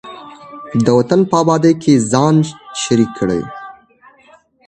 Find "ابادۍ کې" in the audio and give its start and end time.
1.43-1.93